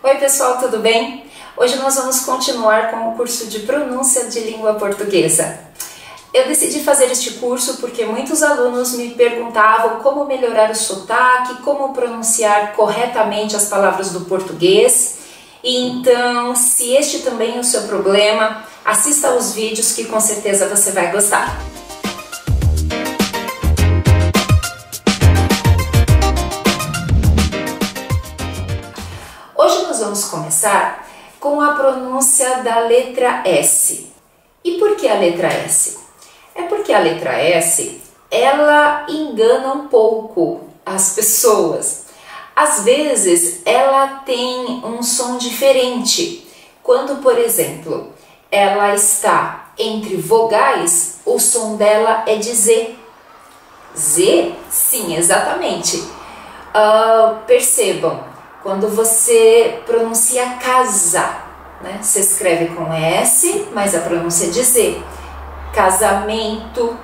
Oi 0.00 0.14
pessoal, 0.14 0.58
tudo 0.58 0.78
bem? 0.78 1.24
Hoje 1.56 1.74
nós 1.74 1.96
vamos 1.96 2.20
continuar 2.20 2.92
com 2.92 3.08
o 3.08 3.16
curso 3.16 3.48
de 3.48 3.58
pronúncia 3.60 4.26
de 4.26 4.38
língua 4.38 4.74
portuguesa. 4.74 5.58
Eu 6.32 6.46
decidi 6.46 6.84
fazer 6.84 7.06
este 7.06 7.32
curso 7.32 7.78
porque 7.78 8.04
muitos 8.04 8.40
alunos 8.40 8.92
me 8.92 9.10
perguntavam 9.10 9.98
como 9.98 10.24
melhorar 10.24 10.70
o 10.70 10.74
sotaque, 10.76 11.62
como 11.62 11.92
pronunciar 11.92 12.74
corretamente 12.74 13.56
as 13.56 13.64
palavras 13.64 14.12
do 14.12 14.20
português. 14.20 15.18
Então, 15.64 16.54
se 16.54 16.92
este 16.92 17.18
também 17.18 17.56
é 17.56 17.60
o 17.60 17.64
seu 17.64 17.82
problema, 17.82 18.62
assista 18.84 19.30
aos 19.30 19.52
vídeos 19.52 19.90
que 19.94 20.04
com 20.04 20.20
certeza 20.20 20.68
você 20.68 20.92
vai 20.92 21.10
gostar. 21.10 21.58
Vamos 30.08 30.24
começar 30.24 31.06
com 31.38 31.60
a 31.60 31.74
pronúncia 31.74 32.62
da 32.62 32.78
letra 32.80 33.42
S. 33.44 34.10
E 34.64 34.78
por 34.78 34.96
que 34.96 35.06
a 35.06 35.18
letra 35.18 35.48
S? 35.48 35.98
É 36.54 36.62
porque 36.62 36.94
a 36.94 36.98
letra 36.98 37.32
S 37.32 38.00
ela 38.30 39.04
engana 39.06 39.74
um 39.74 39.88
pouco 39.88 40.62
as 40.86 41.12
pessoas. 41.12 42.06
Às 42.56 42.84
vezes 42.84 43.60
ela 43.66 44.22
tem 44.24 44.82
um 44.82 45.02
som 45.02 45.36
diferente. 45.36 46.48
Quando, 46.82 47.20
por 47.20 47.36
exemplo, 47.36 48.10
ela 48.50 48.94
está 48.94 49.72
entre 49.78 50.16
vogais, 50.16 51.18
o 51.26 51.38
som 51.38 51.76
dela 51.76 52.24
é 52.26 52.36
de 52.36 52.54
Z. 52.54 52.96
Z? 53.94 54.54
Sim, 54.70 55.16
exatamente. 55.16 55.98
Uh, 55.98 57.44
percebam, 57.46 58.37
quando 58.62 58.88
você 58.88 59.80
pronuncia 59.86 60.56
casa, 60.62 61.36
né? 61.80 61.98
Você 62.02 62.20
escreve 62.20 62.74
com 62.74 62.92
S, 62.92 63.68
mas 63.72 63.94
a 63.94 64.00
pronúncia 64.00 64.46
é 64.46 64.50
de 64.50 64.62
Z. 64.62 65.00
Casamento, 65.72 66.96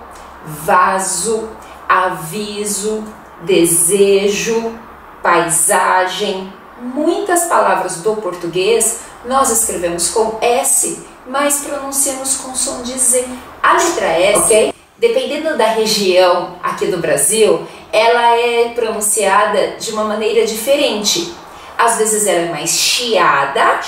vaso, 0.44 1.48
aviso, 1.88 3.05
desejo, 3.42 4.78
paisagem. 5.22 6.52
Muitas 6.80 7.44
palavras 7.44 7.98
do 7.98 8.16
português 8.16 9.00
nós 9.24 9.50
escrevemos 9.50 10.11
com 10.11 10.39
S, 10.41 11.05
mas 11.27 11.61
pronunciamos 11.61 12.36
com 12.36 12.55
som 12.55 12.83
de 12.83 12.98
Z. 12.98 13.24
A 13.62 13.74
letra 13.74 14.06
S, 14.06 14.39
ok? 14.41 14.74
Dependendo 14.98 15.56
da 15.56 15.66
região 15.66 16.56
aqui 16.62 16.86
do 16.86 16.98
Brasil, 16.98 17.66
ela 17.92 18.36
é 18.36 18.72
pronunciada 18.74 19.77
de 19.78 19.92
uma 19.92 20.05
maneira 20.05 20.46
diferente. 20.46 21.34
Às 21.77 21.98
vezes 21.98 22.27
ela 22.27 22.41
é 22.41 22.50
mais 22.50 22.70
chiada 22.70 23.80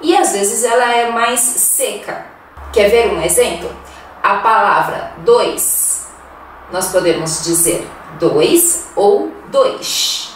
e 0.00 0.16
às 0.16 0.32
vezes 0.32 0.64
ela 0.64 0.92
é 0.94 1.10
mais 1.10 1.40
seca. 1.40 2.26
Quer 2.72 2.88
ver 2.88 3.12
um 3.12 3.22
exemplo? 3.22 3.70
A 4.22 4.36
palavra 4.36 5.12
dois, 5.18 6.08
nós 6.70 6.88
podemos 6.88 7.42
dizer 7.44 7.88
dois 8.18 8.88
ou 8.94 9.32
dois. 9.48 10.30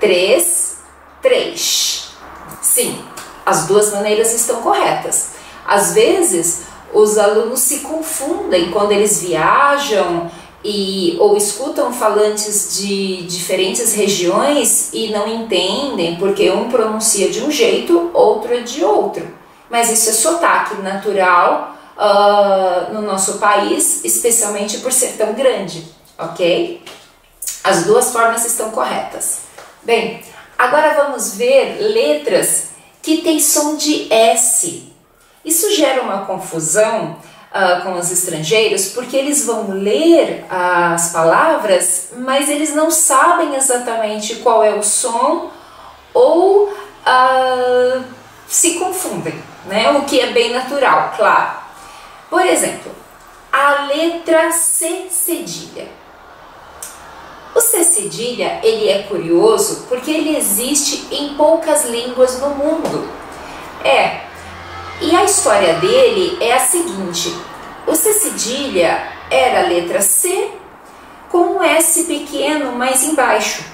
Três, 0.00 0.78
três. 1.20 2.12
Sim, 2.60 3.04
as 3.46 3.66
duas 3.66 3.92
maneiras 3.92 4.32
estão 4.32 4.60
corretas. 4.62 5.32
Às 5.66 5.94
vezes 5.94 6.64
os 6.92 7.16
alunos 7.16 7.60
se 7.60 7.80
confundem 7.80 8.70
quando 8.70 8.92
eles 8.92 9.22
viajam 9.22 10.30
e 10.64 11.16
ou 11.18 11.36
escutam 11.36 11.92
falantes 11.92 12.78
de 12.78 13.22
diferentes 13.22 13.94
regiões 13.94 14.90
e 14.92 15.08
não 15.08 15.26
entendem 15.26 16.16
porque 16.16 16.50
um 16.50 16.70
pronuncia 16.70 17.30
de 17.30 17.42
um 17.42 17.50
jeito, 17.50 18.10
outro 18.14 18.54
é 18.54 18.60
de 18.60 18.84
outro. 18.84 19.26
Mas 19.68 19.90
isso 19.90 20.10
é 20.10 20.12
sotaque 20.12 20.80
natural 20.82 21.76
uh, 21.96 22.92
no 22.92 23.02
nosso 23.02 23.38
país, 23.38 24.04
especialmente 24.04 24.78
por 24.78 24.92
ser 24.92 25.12
tão 25.16 25.32
grande, 25.32 25.84
ok? 26.18 26.82
As 27.64 27.84
duas 27.84 28.12
formas 28.12 28.44
estão 28.44 28.70
corretas. 28.70 29.40
Bem, 29.82 30.22
agora 30.58 30.94
vamos 30.94 31.34
ver 31.34 31.78
letras 31.80 32.72
que 33.02 33.22
têm 33.22 33.40
som 33.40 33.76
de 33.76 34.12
S. 34.12 34.92
Isso 35.44 35.74
gera 35.74 36.02
uma 36.02 36.24
confusão 36.24 37.16
uh, 37.54 37.82
com 37.82 37.94
os 37.94 38.10
estrangeiros, 38.10 38.88
porque 38.88 39.16
eles 39.16 39.44
vão 39.44 39.70
ler 39.70 40.44
as 40.50 41.12
palavras, 41.12 42.10
mas 42.16 42.48
eles 42.48 42.74
não 42.74 42.90
sabem 42.90 43.54
exatamente 43.54 44.36
qual 44.36 44.64
é 44.64 44.74
o 44.74 44.82
som 44.82 45.50
ou 46.14 46.68
uh, 46.68 48.04
se 48.46 48.74
confundem, 48.74 49.34
né? 49.66 49.90
O 49.92 50.02
que 50.02 50.20
é 50.20 50.32
bem 50.32 50.52
natural, 50.52 51.14
claro. 51.16 51.62
Por 52.28 52.44
exemplo, 52.44 52.92
a 53.52 53.84
letra 53.84 54.50
C 54.52 55.08
cedilha. 55.10 55.88
O 57.54 57.60
C 57.60 57.84
cedilha, 57.84 58.60
ele 58.62 58.88
é 58.88 59.02
curioso 59.02 59.86
porque 59.88 60.10
ele 60.10 60.36
existe 60.36 61.06
em 61.10 61.34
poucas 61.34 61.84
línguas 61.84 62.40
no 62.40 62.50
mundo. 62.50 63.10
É, 63.84 64.31
e 65.00 65.14
a 65.16 65.24
história 65.24 65.74
dele 65.74 66.38
é 66.40 66.52
a 66.52 66.58
seguinte: 66.58 67.34
o 67.86 67.94
C 67.94 68.12
cedilha 68.12 69.12
era 69.30 69.60
a 69.60 69.68
letra 69.68 70.00
C 70.00 70.50
com 71.30 71.56
um 71.56 71.62
S 71.62 72.04
pequeno 72.04 72.72
mais 72.72 73.02
embaixo. 73.04 73.64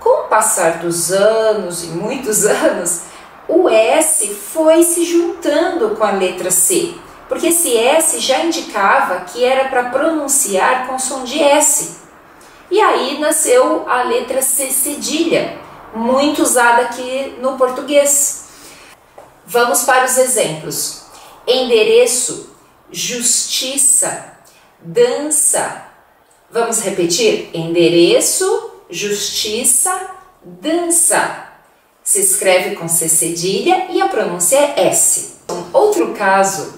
Com 0.00 0.24
o 0.24 0.28
passar 0.28 0.78
dos 0.78 1.12
anos 1.12 1.84
e 1.84 1.86
muitos 1.88 2.44
anos, 2.46 3.02
o 3.48 3.68
S 3.68 4.26
foi 4.34 4.82
se 4.82 5.04
juntando 5.04 5.90
com 5.90 6.04
a 6.04 6.10
letra 6.10 6.50
C, 6.50 6.94
porque 7.28 7.48
esse 7.48 7.76
S 7.76 8.18
já 8.18 8.40
indicava 8.40 9.20
que 9.20 9.44
era 9.44 9.68
para 9.68 9.90
pronunciar 9.90 10.88
com 10.88 10.98
som 10.98 11.22
de 11.22 11.40
S. 11.40 11.96
E 12.68 12.80
aí 12.80 13.20
nasceu 13.20 13.88
a 13.88 14.02
letra 14.02 14.42
C 14.42 14.70
cedilha, 14.72 15.58
muito 15.94 16.42
usada 16.42 16.82
aqui 16.82 17.36
no 17.40 17.56
português. 17.56 18.45
Vamos 19.46 19.84
para 19.84 20.04
os 20.04 20.18
exemplos. 20.18 21.02
Endereço, 21.46 22.50
justiça, 22.90 24.32
dança. 24.80 25.84
Vamos 26.50 26.80
repetir? 26.80 27.50
Endereço, 27.54 28.72
justiça, 28.90 30.10
dança. 30.44 31.44
Se 32.02 32.20
escreve 32.20 32.74
com 32.74 32.88
C 32.88 33.08
cedilha 33.08 33.86
e 33.90 34.02
a 34.02 34.08
pronúncia 34.08 34.56
é 34.56 34.88
S. 34.88 35.36
Outro 35.72 36.12
caso 36.14 36.74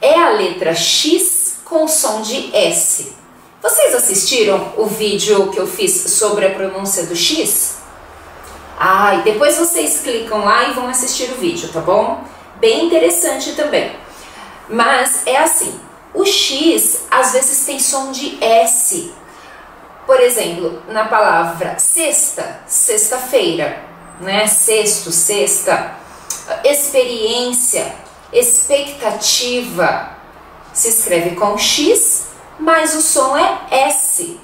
é 0.00 0.14
a 0.14 0.30
letra 0.30 0.74
X 0.74 1.56
com 1.64 1.88
som 1.88 2.20
de 2.20 2.54
S. 2.54 3.12
Vocês 3.62 3.94
assistiram 3.94 4.74
o 4.76 4.84
vídeo 4.84 5.50
que 5.50 5.58
eu 5.58 5.66
fiz 5.66 6.12
sobre 6.12 6.46
a 6.46 6.50
pronúncia 6.50 7.04
do 7.06 7.16
X? 7.16 7.83
Ah, 8.78 9.16
e 9.16 9.22
depois 9.22 9.56
vocês 9.56 10.00
clicam 10.00 10.44
lá 10.44 10.68
e 10.68 10.72
vão 10.72 10.88
assistir 10.88 11.30
o 11.32 11.36
vídeo, 11.36 11.70
tá 11.72 11.80
bom? 11.80 12.24
Bem 12.56 12.86
interessante 12.86 13.52
também. 13.52 13.96
Mas 14.68 15.26
é 15.26 15.36
assim, 15.36 15.78
o 16.12 16.24
X 16.24 17.04
às 17.10 17.32
vezes 17.32 17.64
tem 17.66 17.78
som 17.78 18.10
de 18.10 18.42
S. 18.42 19.12
Por 20.06 20.20
exemplo, 20.20 20.82
na 20.88 21.06
palavra 21.06 21.78
sexta, 21.78 22.60
sexta-feira, 22.66 23.82
né? 24.20 24.46
Sexto, 24.46 25.10
sexta, 25.10 25.96
experiência, 26.64 27.94
expectativa, 28.32 30.10
se 30.72 30.88
escreve 30.88 31.36
com 31.36 31.56
X, 31.56 32.28
mas 32.58 32.94
o 32.94 33.00
som 33.00 33.36
é 33.36 33.88
S, 33.88 34.38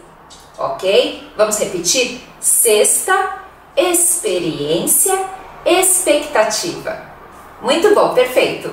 ok? 0.59 1.31
Vamos 1.37 1.59
repetir? 1.59 2.27
Sexta, 2.41 3.40
experiência, 3.77 5.27
expectativa. 5.65 7.11
Muito 7.63 7.95
bom, 7.95 8.15
perfeito. 8.15 8.73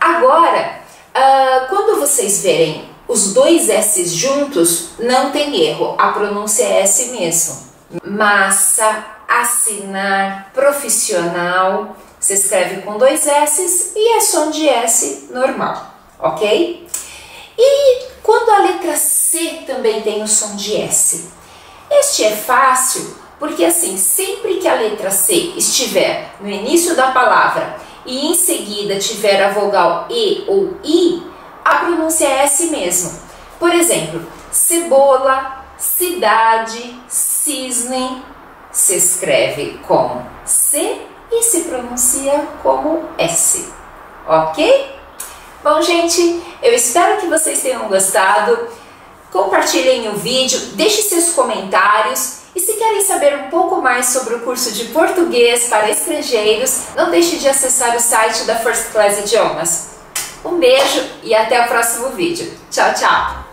Agora, 0.00 0.80
uh, 1.14 1.68
quando 1.68 2.00
vocês 2.00 2.42
verem 2.42 2.88
os 3.06 3.32
dois 3.32 3.68
S 3.68 4.04
juntos, 4.06 4.90
não 4.98 5.30
tem 5.30 5.54
erro, 5.64 5.94
a 5.98 6.08
pronúncia 6.08 6.64
é 6.64 6.80
S 6.80 7.10
mesmo. 7.10 7.72
Massa, 8.04 9.04
assinar, 9.28 10.50
profissional, 10.52 11.96
se 12.18 12.34
escreve 12.34 12.82
com 12.82 12.98
dois 12.98 13.26
S 13.26 13.92
e 13.94 14.16
é 14.16 14.20
som 14.20 14.50
de 14.50 14.68
S 14.68 15.28
normal, 15.30 15.94
ok? 16.18 16.88
E 17.58 18.02
quando 18.22 18.50
a 18.50 18.58
letra 18.60 18.96
C 18.96 19.64
também 19.66 20.00
tem 20.02 20.22
o 20.22 20.28
som 20.28 20.56
de 20.56 20.76
S? 20.76 21.28
Este 21.90 22.24
é 22.24 22.30
fácil 22.36 23.16
porque 23.42 23.64
assim, 23.64 23.98
sempre 23.98 24.58
que 24.58 24.68
a 24.68 24.74
letra 24.74 25.10
C 25.10 25.34
estiver 25.56 26.32
no 26.40 26.48
início 26.48 26.94
da 26.94 27.10
palavra 27.10 27.76
e 28.06 28.28
em 28.28 28.36
seguida 28.36 29.00
tiver 29.00 29.42
a 29.42 29.50
vogal 29.50 30.06
E 30.08 30.44
ou 30.46 30.76
I, 30.84 31.20
a 31.64 31.78
pronúncia 31.78 32.24
é 32.24 32.44
S 32.44 32.66
mesmo. 32.66 33.20
Por 33.58 33.74
exemplo, 33.74 34.24
cebola, 34.52 35.64
cidade, 35.76 36.96
cisne, 37.08 38.22
se 38.70 38.94
escreve 38.94 39.80
com 39.88 40.22
C 40.44 41.02
e 41.32 41.60
pronuncia 41.62 42.46
como 42.62 43.08
S, 43.18 43.72
ok? 44.24 44.98
Bom, 45.64 45.82
gente, 45.82 46.40
eu 46.62 46.72
espero 46.72 47.20
que 47.20 47.26
vocês 47.26 47.60
tenham 47.60 47.88
gostado. 47.88 48.68
Compartilhem 49.32 50.10
o 50.10 50.12
vídeo, 50.12 50.60
deixem 50.76 51.02
seus 51.02 51.30
comentários 51.30 52.41
e 52.54 52.60
se 52.60 52.74
querem 52.74 53.00
saber 53.02 53.34
um 53.36 53.50
pouco 53.50 53.80
mais 53.80 54.06
sobre 54.06 54.34
o 54.34 54.40
curso 54.40 54.72
de 54.72 54.86
português 54.86 55.68
para 55.68 55.90
estrangeiros, 55.90 56.88
não 56.94 57.10
deixe 57.10 57.38
de 57.38 57.48
acessar 57.48 57.96
o 57.96 58.00
site 58.00 58.44
da 58.44 58.56
First 58.56 58.92
Class 58.92 59.18
Idiomas. 59.20 59.92
Um 60.44 60.58
beijo 60.58 61.02
e 61.22 61.34
até 61.34 61.64
o 61.64 61.68
próximo 61.68 62.10
vídeo. 62.10 62.52
Tchau, 62.70 62.92
tchau! 62.94 63.51